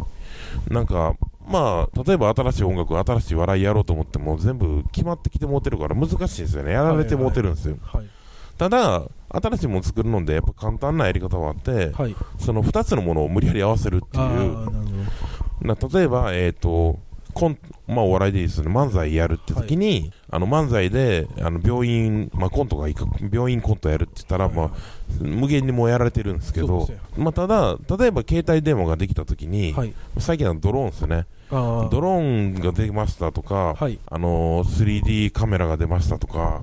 [0.70, 1.14] なんか、
[1.48, 6.74] まあ、例えば新しい音楽、新しい笑いやろうと思っても全部決まってきてもうてるから難しいんですよね。
[6.74, 7.78] やられてもうてるんですよ。
[7.82, 8.19] はいはいはい
[8.60, 17.00] ただ、新しいものを作るので、やっぱ簡単なやり方はあって、はい、その2つのものを無理やり合わせるっていう、な例えば、えっ、ー、と、
[17.34, 24.70] コンまあ、お笑いでいいですね、漫才やるって時に、はい、あの漫才であの病院、まあ、コントがいく病院コントやるって言ったら、はい、まあ、
[25.20, 31.28] 無限にもやられてるんですけど、まあ、ただ、例えば携帯電話ができた時に、はい、最近はドローンですよね。
[31.50, 36.62] ドローンが出ましたとか、はい、あのー、3D カメラが出ましたとか、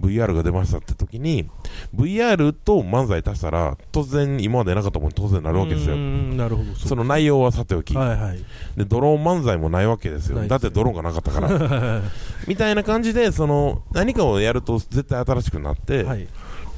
[0.00, 1.48] VR が出ましたって時に、
[1.94, 5.96] VR と漫才足したら、突然今までなかったものに当然なるわけですよ。
[5.96, 6.74] なるほど。
[6.74, 8.38] その内容はさておき、はいはい。
[8.76, 10.46] で、ドローン漫才もないわけですよ。
[10.46, 12.02] だってドローンがなかったから。
[12.46, 16.26] みたいな感じで、その、何かをやると絶対新しくなって、はい、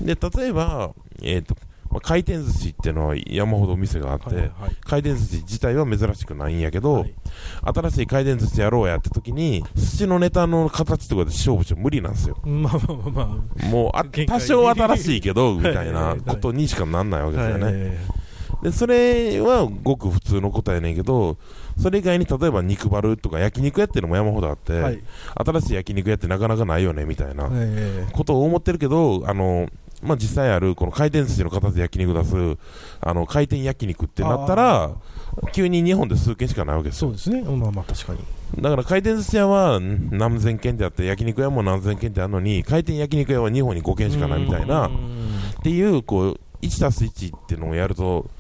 [0.01, 1.57] で、例えば、えっ、ー、と、
[1.93, 7.15] まあ、回転寿司っていうのは山ほどお店があって、はいはい、回転寿司自体は珍しくないんやけど、はい、
[7.75, 12.39] 新しい回転寿司やろうやって時に、寿司のネタの形とかで勝負して無理なんですよ。
[12.45, 13.67] まあまあまあまあ。
[13.67, 18.23] もうあ、多少新しいけど、みたいなことにしかなんないわけですよね。
[18.63, 21.37] で、それはごく普通のことやねんけど、
[21.79, 25.03] それ以外に例えば肉バルとか焼肉屋っていうのも山ほどあって、はい、
[25.35, 27.51] 新しい焼肉屋ってなかなかないよねみたいな
[28.13, 29.69] ことを思ってるけど、あの、
[30.03, 32.59] まあ、実際あるこの回転寿司の形で焼肉出す
[33.01, 34.93] あの回転焼肉ってなったら
[35.53, 37.09] 急に日本で数軒しかないわけですよ。
[37.09, 37.43] そうですね。
[37.43, 38.19] まあまあ確かに。
[38.61, 44.91] だから回転寿司屋は何千軒であって焼肉屋も何千軒であるのに回転焼肉屋は日本に5軒しかないみたいなっ
[45.63, 48.31] ていうこう1たす1っていうのをやると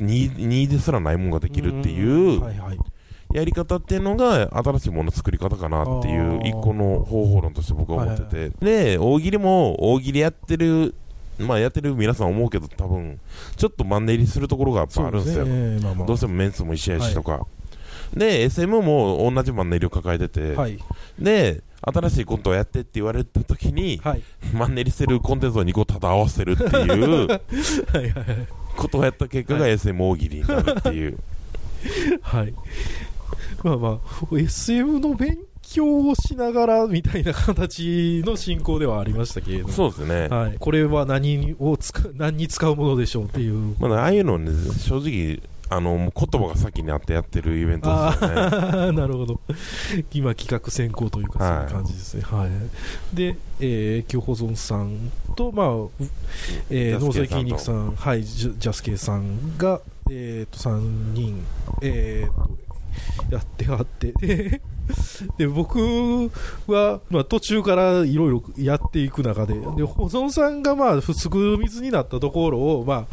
[0.00, 2.40] 2, 2ですらないものができるっていう
[3.32, 10.94] やり方っていうのが新しいもの作り方かなっていう一個の方法論として僕は思ってて、はいはい、で大喜利も大喜利やってる
[11.38, 13.18] まあやってる皆さん思うけど多分
[13.56, 15.80] ちょっとマンネリするところがやっぱあるんですよ、ね。
[15.80, 17.46] まあまあ、どうしてもメンツも一緒やしとか、は
[18.14, 20.78] い、で SM も同じマンネリを抱えてて、はい、
[21.18, 27.40] で新しいコントをやってって言われた時に、はい、マンネリしてるコンテンツを2個ただ合わせるっていう
[28.76, 31.18] ことをやった結果が SM 大喜利になるっていう。
[32.20, 32.54] はい
[33.62, 40.28] まあまあ、SM の勉強をしながらみたいな形の進行ではありましたけれども、そうですね。
[40.28, 40.56] はい。
[40.58, 43.76] これは何を使何に使うものでしょうっていう。
[43.78, 45.40] まあ、ああいうのね、正直、
[45.72, 48.92] あの、言葉が先にあってやってるイベントですよね。
[48.92, 49.40] なるほど。
[50.12, 52.22] 今、企画先行というか、そういう感じですね。
[52.22, 52.40] はい。
[52.40, 52.50] はい、
[53.14, 55.68] で、えー、今日保存さんと、まあ、
[56.70, 61.46] えー、農水筋肉さん、はい、ジャスケさんが、えっ、ー、と、3人、
[61.82, 62.69] えっ、ー、と、
[63.30, 64.12] やってはって。
[65.38, 65.78] で僕
[66.66, 69.54] は、まあ、途中からいろいろやっていく中で。
[69.54, 73.06] で保存さんがまあすぐ水になったところを、まあ、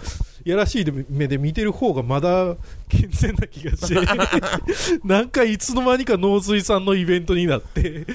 [0.47, 2.55] やらしい目で見てる方がまだ
[2.88, 3.95] 健全な気がして
[5.03, 8.05] なんかいつの間にか農水さんのイベントになって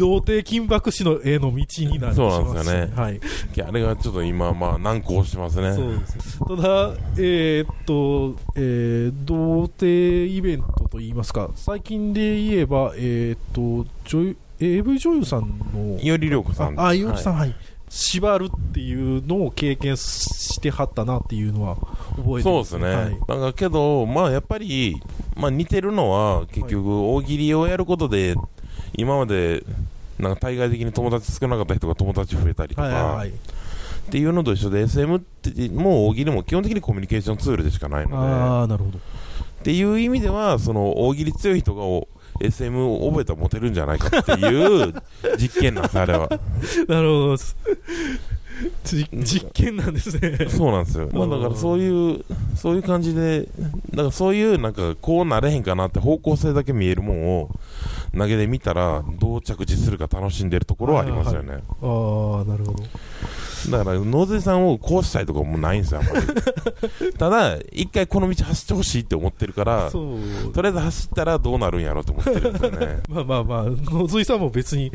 [0.00, 3.20] 童貞金箔師の絵の道になってしまそうなんですよね、はい、
[3.68, 5.74] あれがちょっと今、まあ、難航してますね。
[5.74, 16.80] そうですただ、えー、っと、えー、童貞イベントといいますか最近で言えば、えー、っと女 AV 女優さんの伊織涼子さん。
[16.80, 17.56] あ伊織さんはい、はい。
[17.90, 21.76] 縛るっていうのを経験してはったなっていうのは
[22.16, 25.02] 覚えてそうですね、はい、なんかけど、まあやっぱり、
[25.34, 28.36] まあ、似てるのは、結局、大喜利をやることで、
[28.94, 29.62] 今まで
[30.18, 33.32] なんか対外的に友達少なかった人が友達増えたりとか、はいはいはい、っ
[34.10, 39.02] ていうのと一緒で、SM ってもう大喜利も基本的にコミュニケーションツールでしかないので、あなるほどっ
[39.62, 41.82] ていう意味では、その大喜利強い人が
[42.40, 44.94] SM を覚えたらモテるんじゃないかっていう
[45.38, 46.28] 実験なんです、あれは。
[46.88, 47.36] なるほど。
[48.84, 50.48] 実験なんですね。
[50.48, 51.08] そうなんですよ。
[51.12, 52.24] まあだからそういう、
[52.56, 53.48] そういう感じで、
[53.90, 57.50] だからそういうなんかこうなれへんかなって方向性だけ見えるもんを
[58.16, 61.52] 投げで見たらどう着地するか楽しんでるところはありますよね。
[61.52, 62.84] はいはい、ああ、なるほど。
[63.68, 66.26] だから、納税さんをこうしたいとかもないんですよ、あんまり。
[67.18, 69.98] ただ、一回この道走ってほしいって思ってるから、と
[70.62, 72.98] りあえず走ったらどうなるんやろうと思ってるんですよね。
[73.08, 74.92] まあまあまあ、野津井さんも別に、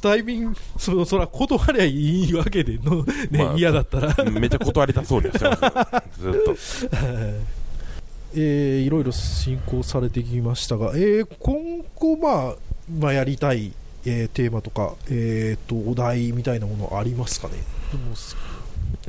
[0.00, 4.14] タイミング、そのそら断りゃいいわけでの、ね、まあ、嫌だったら。
[4.30, 6.56] めっちゃ断りたそうにしてますずっと。
[8.38, 12.54] えー、いろいろ進行されてきましたが、えー、今後、まあ、
[13.00, 13.72] まあ、やりたい、
[14.04, 17.54] えー、テーマとか、えーと、とお題みたいなものありますかね？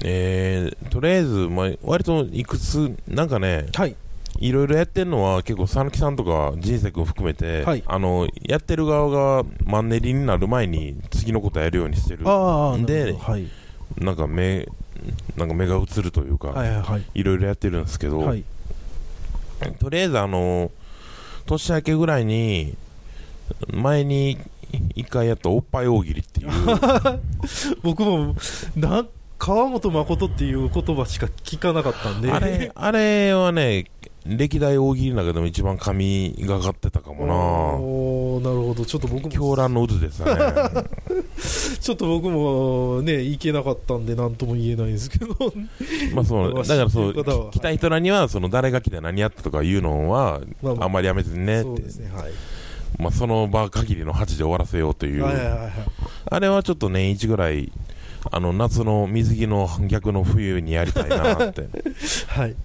[0.03, 3.95] えー、とりあえず、まあ、割といくつ、なんかね、はい、
[4.39, 13.47] いろいろやってるのは結構讃岐さんとか人生君含めて、はい、あのやってる側がマンネリになる前に次のことやるようにしてるんで、はい、
[13.97, 14.67] なんか目
[15.35, 18.43] なんか目が映るというか、はいはいはい、いろいろやってるんですけど、はい、
[19.79, 20.71] とりあえずあの
[21.45, 22.75] 年明けぐらいに
[23.73, 24.37] 前に
[24.95, 26.49] 一回やったおっぱい大喜利っていう。
[27.83, 28.35] 僕も
[28.75, 29.05] な
[29.37, 32.31] 川本誠っていう言葉しか聞かなかったんで。
[32.31, 33.85] あれあれはね
[34.25, 37.33] 歴代大喜利の中でも一番神がかってたかもな。
[37.33, 38.85] おなるほど。
[38.85, 39.29] ちょっと僕も。
[39.29, 40.31] 狂乱の渦ですね。
[41.79, 45.27] ちょっと僕もね行けなかったんで何とも言えないんですけど。
[46.13, 50.41] まあそうだからそう来た人らにはその誰が来て何やったとかいうのは
[50.79, 52.31] あんまりやめずにねって、そうですねはい
[52.97, 57.71] まあ、その場限りの8で終わらせようという、あれはちょっと年一ぐらい、
[58.31, 61.67] あの夏の水着の逆の冬にやりたいなって、
[62.27, 62.55] はい、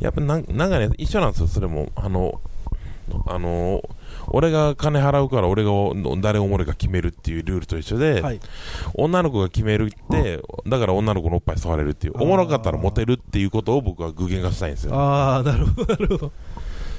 [0.00, 1.88] やっぱなんなんかね、一緒なんですよ、それも。
[1.96, 2.40] あの
[3.26, 3.82] あの
[4.28, 5.70] 俺が金払うから俺が
[6.20, 8.40] 誰をおもれか決めるっていうルールと一緒で、はい、
[8.94, 16.32] 女の子が決めるってだから女の子のおっぱい触れるっていうおもろかったらモテるっていうことを僕は具現化したいんですよああなるほどなるほど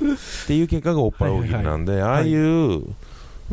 [0.02, 2.84] っていう結果がおっぱい大喜利なんで、ああいう、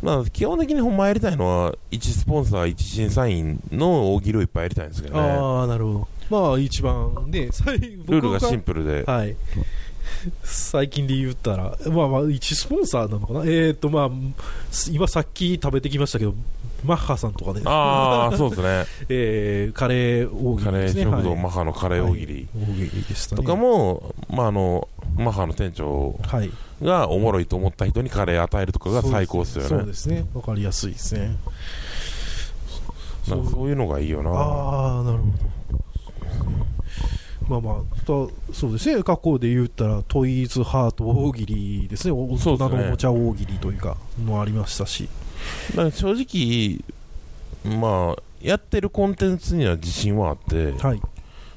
[0.02, 5.20] まあ、基本的にほんまやりたいのは、1スポンサー、1審査員の大喜利をいっぱいやりたいんですけどね。
[5.20, 6.08] ああ、なるほど。
[6.30, 9.04] まあ、一番ね、ルールがシンプルで。
[9.04, 9.36] はい。
[10.42, 13.40] 最近で言ったら、まあまあ、1スポンサーなのかな？
[13.40, 14.10] えっ、ー、と、まあ、
[14.90, 16.34] 今さっき食べてきましたけど、
[16.84, 17.62] マッハさんとかね。
[17.64, 18.84] ああ、そうですね。
[19.08, 22.34] えー、カレー大喜利、ね、カレー食堂、はい、マッハのカレー大喜利。
[22.34, 26.18] はい、大喜利でした、ね、とかも、まあ、あの、マッハの店長
[26.82, 29.68] がおもろいと思った人にカレー与えるとかが最高ですよね。
[29.68, 30.24] そうですね。
[30.34, 31.36] わかりやすいですね。
[33.28, 34.30] なんかそういうのがいいよな。
[34.30, 35.60] ああ、なるほど。
[37.50, 38.30] まあまあ、そ
[38.68, 45.08] うですね、過去で言ったら、トイズハート大喜利ですね、大人のおもちゃ大喜利というか、もありましたし。
[45.74, 46.78] だ正直、
[47.76, 51.02] まあ、やってるコンテンツには自信はあって、はい、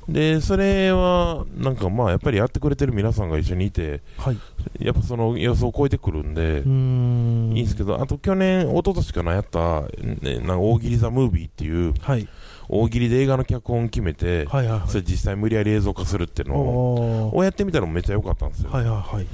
[0.07, 4.37] でそれはなんかまあやっぱりやってくれてる皆さんが一緒にいて、はい、
[4.79, 12.27] やっぱその予想を超えてくるんでいいんですけどあと去年一昨年かなやった、ね、なんか大喜利ザ・ムービーっていう、はい、
[12.67, 16.55] 大喜利で映画の脚本決めて、はいはいはい、それ実際無理やり映像化するっていうの
[17.35, 19.27] をやってみたらめっちゃ良かったんですよ、はいはいはい、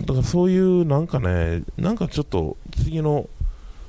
[0.00, 3.28] だからそういうなんかねなんかちょっと次の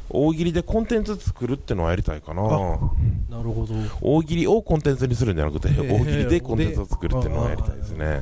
[0.09, 2.41] 大喜利でコンテンツ作るってのはやりたいかな
[3.29, 3.73] なるほど。
[4.01, 8.21] 大喜利をコンテンツにするんじゃなくて、えー、大喜利でコンテンツを作るっていうのはやりたいですね。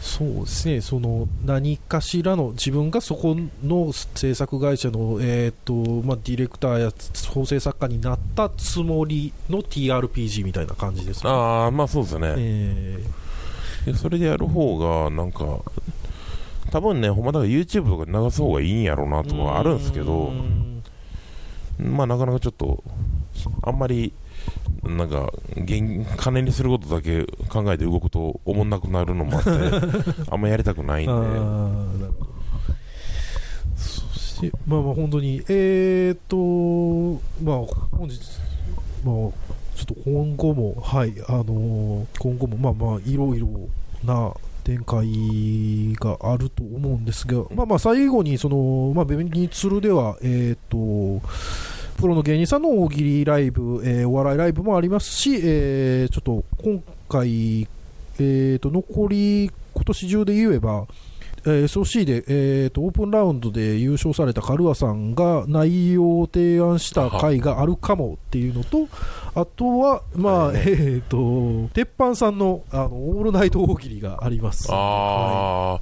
[0.00, 0.80] そうですね。
[0.80, 5.74] その何かしらの自分がそこの制作会社の、えーと
[6.06, 6.92] まあ、ディレクターや
[7.32, 15.60] 構成作家になったつもりの TRPG みたいな感じです、ね、ああまあそうですね、えー、それでやる方がなんか
[16.72, 20.32] 多分ね、ほんまだから YouTube とかで流す方がいいんやろうなとかあるんですけど、
[21.78, 22.82] まあなかなかちょっと
[23.62, 24.12] あんまり
[24.82, 25.32] なんか
[26.16, 29.50] 金にすることだけ考えて動くとおもんなくなるのもあって
[30.30, 32.06] あんまやりたくないんで。
[33.76, 37.58] そしてまあまあ本当にえー、っとまあ
[37.96, 38.18] 本日
[39.04, 39.30] まあちょ
[39.82, 43.48] っと今後もはいあのー、今後もまあまあいろいろ
[44.04, 44.34] な
[44.64, 45.06] 展開
[45.94, 51.20] があると思うんですが、まあまあ最後にその、まあ、ベニツルでは、えっ、と、
[52.02, 57.68] プロの芸人さんの大喜利ライブ、えー、お笑いライブもありますし、えー、ちょっと今回、
[58.18, 60.88] えー、と残り今年中で言えば、
[61.44, 68.88] えー、SOC で、えーと、オープンラウンドで優勝されたカルアさんが内容を提案した回があるかもっていうのと、
[69.36, 74.66] あとは、まあ、はい、えーと、鉄板さんのあのオールナイト大喜利があります。
[74.72, 75.78] あ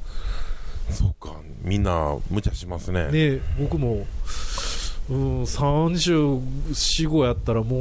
[0.91, 3.11] そうか、みんな無茶しますね。
[3.11, 4.05] ね僕も
[5.11, 6.41] うん、34、
[7.09, 7.79] 5やったらもう、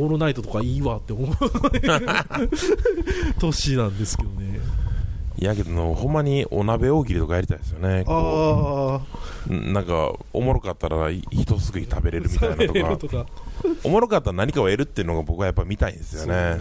[0.00, 1.30] オールナイトとかいいわって思う
[3.40, 4.60] 年なんですけどね。
[5.38, 8.04] いやけどの、ほんまにお鍋大喜利とかやりたいですよね。
[8.06, 9.52] ああ。
[9.52, 12.56] なんか、おもろかったら一すぐい食べれるみたいな
[12.96, 13.26] とか。
[13.84, 16.58] おもろかったら何かを得るっていうのが僕はやっぱ見たいんですよね。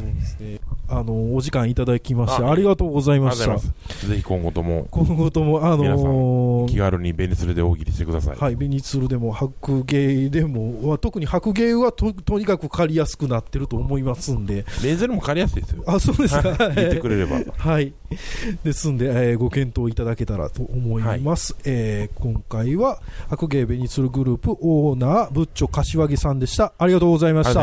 [0.88, 3.58] あの、お時間いただきましてありがとうございました。
[3.58, 4.88] ぜひ今後とも。
[4.92, 8.36] 今後とも、あのー、気軽にベニツルで大喜利してください。
[8.38, 14.66] はい、ベニツルでも白芸でも、特に白芸はととにかく借りやすくなってると思いますんで。
[14.84, 15.84] レーゼルも借りやすいですよ。
[15.88, 16.58] あ、そうですか。
[16.76, 17.40] 言ってくれれば。
[17.58, 17.94] はい。
[18.64, 21.54] ですんで、えー、ご検討いただけたらと思います。
[21.54, 26.74] はい、えー、今回は、白芸ベニツルグループオーナー、ブッチョ柏木さんでした。
[26.82, 27.62] ありがとうございました。